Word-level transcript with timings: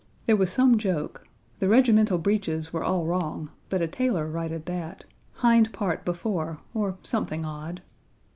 1 0.01 0.07
There 0.25 0.35
was 0.35 0.51
some 0.51 0.79
joke. 0.79 1.27
The 1.59 1.67
regimental 1.67 2.17
breeches 2.17 2.73
were 2.73 2.83
all 2.83 3.05
wrong, 3.05 3.51
but 3.69 3.83
a 3.83 3.87
tailor 3.87 4.25
righted 4.25 4.65
that 4.65 5.03
hind 5.33 5.71
part 5.73 6.03
before, 6.05 6.57
or 6.73 6.97
something 7.03 7.45
odd. 7.45 7.83